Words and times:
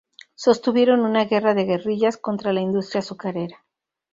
Sostuvieron 0.33 1.01
una 1.01 1.25
guerra 1.25 1.53
de 1.53 1.65
guerrillas 1.65 2.17
contra 2.17 2.53
la 2.53 2.61
industria 2.61 3.01
azucarera. 3.01 3.63